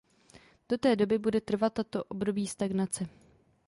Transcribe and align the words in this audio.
Do 0.69 0.77
té 0.77 0.95
doby 0.95 1.17
bude 1.19 1.41
trvat 1.41 1.73
toto 1.73 2.03
období 2.03 2.47
stagnace. 2.47 3.07